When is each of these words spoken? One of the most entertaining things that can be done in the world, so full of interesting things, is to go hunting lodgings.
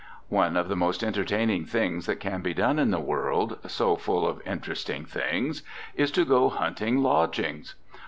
One 0.29 0.57
of 0.57 0.67
the 0.67 0.75
most 0.75 1.03
entertaining 1.03 1.63
things 1.65 2.07
that 2.07 2.15
can 2.19 2.41
be 2.41 2.55
done 2.55 2.79
in 2.79 2.89
the 2.89 2.99
world, 2.99 3.59
so 3.67 3.95
full 3.95 4.27
of 4.27 4.41
interesting 4.47 5.05
things, 5.05 5.61
is 5.93 6.09
to 6.13 6.25
go 6.25 6.49
hunting 6.49 7.03
lodgings. 7.03 7.75